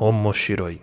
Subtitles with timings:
[0.00, 0.80] Omoshiroi.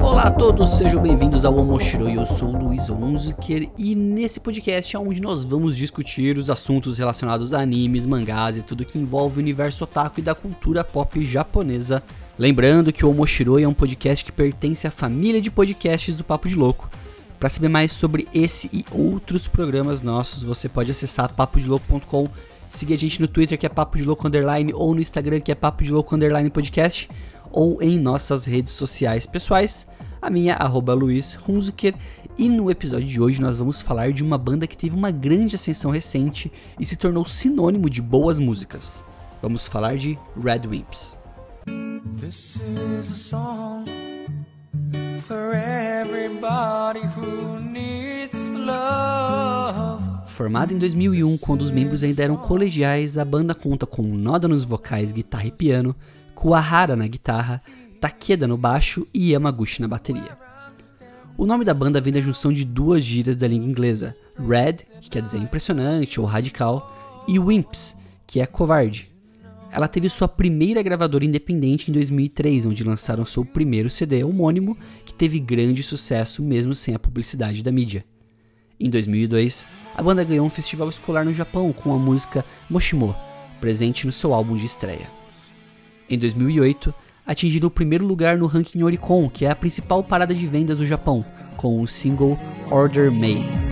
[0.00, 2.16] Olá a todos, sejam bem-vindos ao Omoshiroi.
[2.16, 7.52] Eu sou Luiz Onzuker e nesse podcast é onde nós vamos discutir os assuntos relacionados
[7.52, 12.02] a animes, mangás e tudo que envolve o universo otaku e da cultura pop japonesa.
[12.38, 16.48] Lembrando que o Omoshiroi é um podcast que pertence à família de podcasts do Papo
[16.48, 16.88] de Louco.
[17.38, 22.28] Para saber mais sobre esse e outros programas nossos, você pode acessar papodelouco.com,
[22.68, 25.52] seguir a gente no Twitter que é Papo de Louco Underline ou no Instagram que
[25.52, 27.08] é Papo de Louco Underline Podcast
[27.52, 29.86] ou em nossas redes sociais pessoais,
[30.20, 31.94] a minha arroba Luiz Hunzuker
[32.36, 35.54] e no episódio de hoje nós vamos falar de uma banda que teve uma grande
[35.54, 39.04] ascensão recente e se tornou sinônimo de boas músicas.
[39.40, 41.16] Vamos falar de Red Wimps.
[42.18, 43.84] This is a song
[46.38, 50.02] everybody who needs love.
[50.26, 54.62] Formada em 2001, quando os membros ainda eram colegiais, a banda conta com Noda nos
[54.62, 55.92] vocais, guitarra e piano,
[56.34, 57.60] Kuahara na guitarra,
[58.00, 60.38] Takeda no baixo e Yamaguchi na bateria.
[61.36, 65.10] O nome da banda vem da junção de duas gírias da língua inglesa, Red, que
[65.10, 66.86] quer dizer impressionante ou radical,
[67.26, 69.10] e Wimps, que é covarde.
[69.70, 74.76] Ela teve sua primeira gravadora independente em 2003, onde lançaram seu primeiro CD homônimo,
[75.18, 78.04] teve grande sucesso mesmo sem a publicidade da mídia.
[78.78, 79.66] Em 2002,
[79.96, 83.14] a banda ganhou um festival escolar no Japão com a música Moshimo,
[83.60, 85.10] presente no seu álbum de estreia.
[86.08, 86.94] Em 2008,
[87.26, 90.86] atingiram o primeiro lugar no ranking Oricon, que é a principal parada de vendas do
[90.86, 91.24] Japão,
[91.56, 92.38] com o single
[92.70, 93.67] Order Made.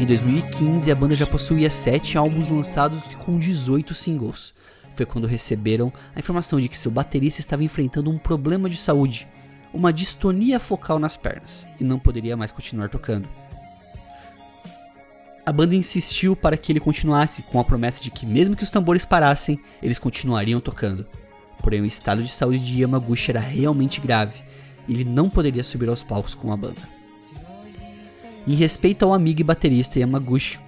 [0.00, 4.54] Em 2015, a banda já possuía 7 álbuns lançados com 18 singles.
[4.94, 9.28] Foi quando receberam a informação de que seu baterista estava enfrentando um problema de saúde,
[9.74, 13.28] uma distonia focal nas pernas, e não poderia mais continuar tocando.
[15.44, 18.70] A banda insistiu para que ele continuasse com a promessa de que, mesmo que os
[18.70, 21.06] tambores parassem, eles continuariam tocando.
[21.62, 24.40] Porém, o estado de saúde de Yamaguchi era realmente grave
[24.88, 26.99] e ele não poderia subir aos palcos com a banda.
[28.46, 30.58] Em respeito ao amigo e baterista Yamaguchi,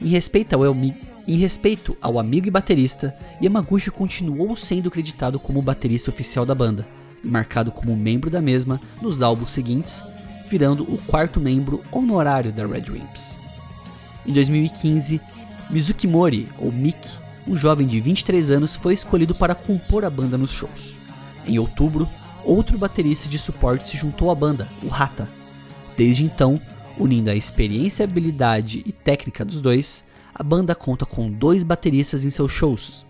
[0.00, 5.62] em respeito ao, ami- em respeito ao amigo e baterista, Yamaguchi continuou sendo creditado como
[5.62, 6.86] baterista oficial da banda,
[7.22, 10.04] e marcado como membro da mesma nos álbuns seguintes,
[10.48, 13.38] virando o quarto membro honorário da Red Wimps.
[14.26, 15.20] Em 2015,
[15.70, 20.36] Mizuki Mori, ou Miki, um jovem de 23 anos, foi escolhido para compor a banda
[20.38, 20.96] nos shows.
[21.46, 22.08] Em outubro,
[22.42, 25.28] outro baterista de suporte se juntou à banda, o Hata.
[25.96, 26.60] Desde então,
[26.98, 32.30] unindo a experiência, habilidade e técnica dos dois, a banda conta com dois bateristas em
[32.30, 33.06] seus shows,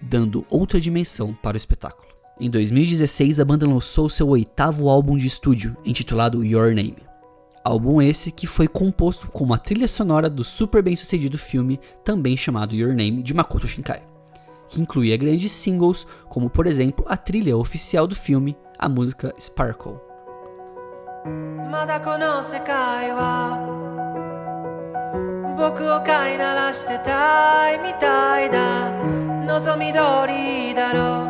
[0.00, 2.08] dando outra dimensão para o espetáculo.
[2.40, 6.96] Em 2016, a banda lançou seu oitavo álbum de estúdio, intitulado Your Name.
[7.62, 12.36] Álbum esse que foi composto com uma trilha sonora do super bem sucedido filme também
[12.36, 14.02] chamado Your Name de Makoto Shinkai,
[14.70, 20.09] que incluía grandes singles como por exemplo a trilha oficial do filme, a música Sparkle.
[21.70, 23.56] まだこの世界は
[25.56, 28.90] 僕を飼いならしてたいみたいだ。
[29.46, 31.28] 望み通りだろ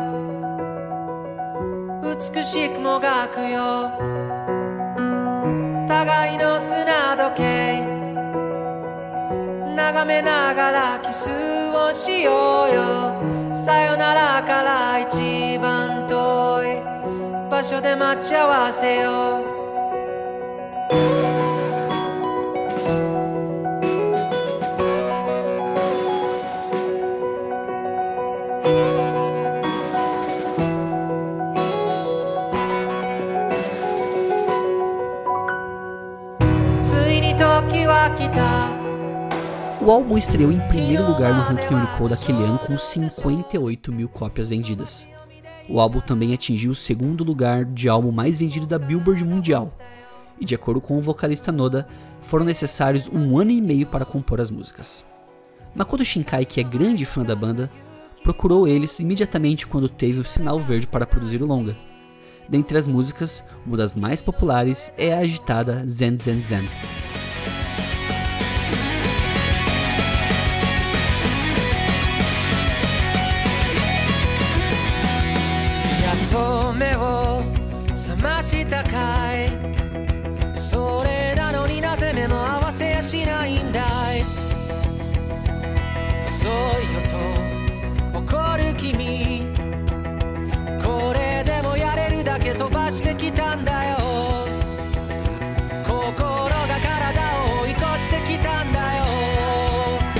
[2.01, 2.15] う。
[2.15, 3.91] 美しくもがくよ。
[5.87, 7.85] 互いの砂時計。
[9.75, 11.29] 眺めながらキス
[11.69, 13.13] をしようよ。
[13.53, 16.81] さよならから一番遠い
[17.51, 19.50] 場所で待ち合わせよう。
[40.01, 45.07] Álbum estreou em primeiro lugar no ranking Oricon daquele ano com 58 mil cópias vendidas.
[45.69, 49.77] O álbum também atingiu o segundo lugar de álbum mais vendido da Billboard Mundial.
[50.39, 51.87] E de acordo com o vocalista Noda,
[52.19, 55.05] foram necessários um ano e meio para compor as músicas.
[55.75, 57.69] Makoto Shinkai, que é grande fã da banda,
[58.23, 61.77] procurou eles imediatamente quando teve o sinal verde para produzir o longa.
[62.49, 67.10] Dentre as músicas, uma das mais populares é a agitada Zen Zen Zen.
[79.35, 80.57] い。
[80.57, 83.81] それなのになぜ目も合わせやしないんだ
[84.15, 84.23] い。
[86.27, 87.01] 遅いよ
[88.13, 89.47] と怒る君。
[90.83, 93.97] これでもやれるだけ飛ばしてきたんだよ。
[95.87, 97.21] 心が体
[97.59, 99.03] を追い越してきたんだよ。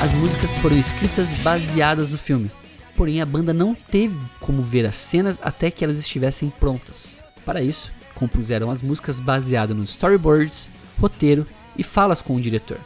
[0.02, 2.50] As músicas foram escritas baseadas no filme,
[2.96, 7.18] porém a banda não teve como ver as cenas até que elas estivessem prontas.
[7.46, 7.92] Para isso,
[8.22, 10.70] compuseram as músicas baseadas nos storyboards,
[11.00, 11.44] roteiro
[11.76, 12.80] e falas com o diretor,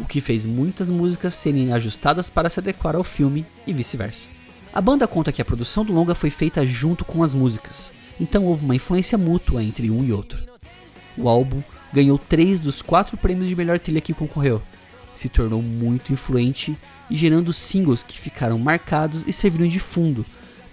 [0.00, 4.30] o que fez muitas músicas serem ajustadas para se adequar ao filme e vice-versa.
[4.72, 8.44] A banda conta que a produção do longa foi feita junto com as músicas, então
[8.46, 10.42] houve uma influência mútua entre um e outro.
[11.16, 11.62] O álbum
[11.92, 14.60] ganhou três dos quatro prêmios de melhor trilha que concorreu,
[15.14, 16.76] se tornou muito influente
[17.08, 20.26] e gerando singles que ficaram marcados e serviram de fundo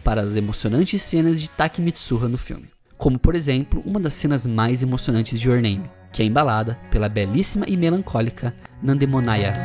[0.03, 2.67] para as emocionantes cenas de Taki no filme.
[3.01, 7.09] Como por exemplo, uma das cenas mais emocionantes de Your Name, que é embalada pela
[7.09, 9.55] belíssima e melancólica Nandemonaya.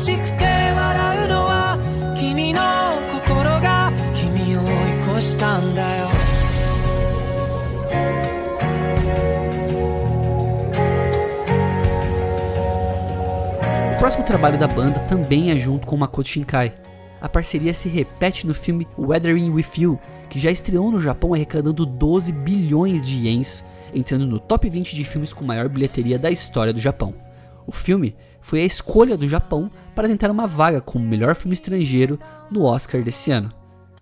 [0.00, 1.78] しくて笑うのは
[2.16, 2.60] 君の
[3.12, 6.06] 心が君を追い越したんだよ
[13.92, 16.72] O próximo trabalho da banda também é junto com Makoto Shinkai.
[17.20, 19.98] A parceria se repete no filme Weathering With You,
[20.28, 25.02] que já estreou no Japão arrecadando 12 bilhões de ienes, entrando no top 20 de
[25.02, 27.14] filmes com maior bilheteria da história do Japão.
[27.66, 32.19] O filme foi a escolha do Japão para tentar uma vaga como melhor filme estrangeiro
[32.49, 33.49] no Oscar desse ano,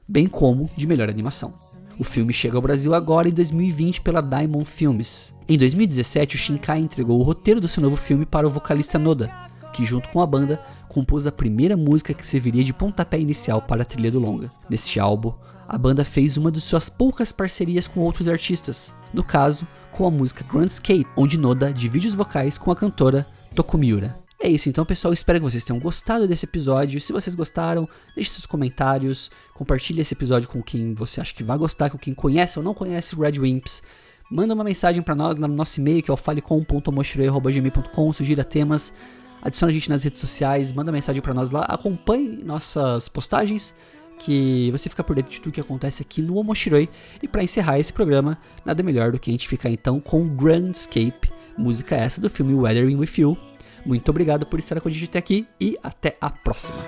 [0.07, 1.51] bem como de melhor animação.
[1.99, 5.35] O filme chega ao Brasil agora em 2020 pela Diamond Filmes.
[5.49, 9.29] Em 2017, o Shinkai entregou o roteiro do seu novo filme para o vocalista Noda,
[9.73, 13.81] que junto com a banda compôs a primeira música que serviria de pontapé inicial para
[13.81, 14.49] a trilha do longa.
[14.69, 15.33] Neste álbum,
[15.67, 20.11] a banda fez uma de suas poucas parcerias com outros artistas, no caso, com a
[20.11, 24.15] música Grandscape, onde Noda divide os vocais com a cantora Tokumiura.
[24.41, 25.13] É isso então, pessoal.
[25.13, 27.01] Espero que vocês tenham gostado desse episódio.
[27.01, 29.29] Se vocês gostaram, deixe seus comentários.
[29.53, 32.73] Compartilhe esse episódio com quem você acha que vai gostar, com quem conhece ou não
[32.73, 33.83] conhece Red Wimps.
[34.31, 38.93] Manda uma mensagem para nós no nosso e-mail, que é o falecom.mochiroi.gmail.com, sugira temas.
[39.41, 41.61] Adiciona a gente nas redes sociais, manda mensagem para nós lá.
[41.61, 43.73] Acompanhe nossas postagens,
[44.19, 46.87] que você fica por dentro de tudo que acontece aqui no Omoshiroi.
[47.21, 51.31] E para encerrar esse programa, nada melhor do que a gente ficar então com Grandscape,
[51.57, 53.48] música essa do filme Weathering With You.
[53.85, 56.83] Muito obrigado por estar com a gente até aqui e até a próxima.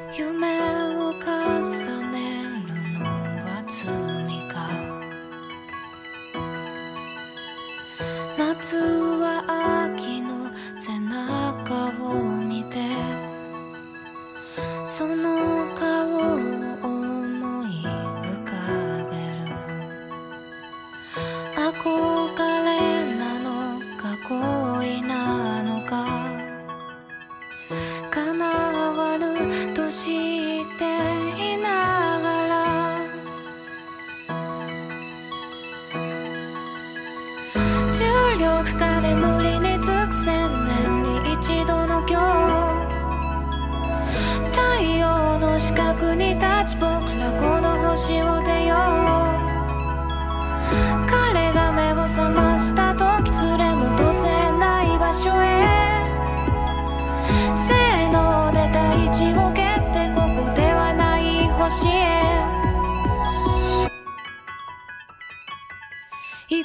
[15.01, 15.40] その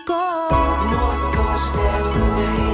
[0.07, 0.17] こう。
[0.87, 1.79] もう少しで
[2.15, 2.66] 運命の